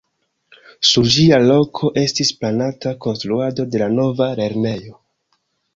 Sur 0.91 1.09
ĝia 1.15 1.39
loko 1.51 1.91
estis 2.05 2.33
planata 2.41 2.97
konstruado 3.07 3.69
de 3.77 3.85
la 3.85 3.95
nova 4.01 4.35
lernejo. 4.43 4.99